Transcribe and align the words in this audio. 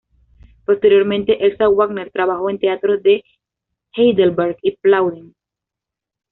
Posteriormente 0.65 1.45
Elsa 1.45 1.67
Wagner 1.69 2.09
trabajó 2.09 2.49
en 2.49 2.57
teatros 2.57 3.03
de 3.03 3.23
Heidelberg 3.95 4.57
y 4.63 4.75
Plauen. 4.77 5.35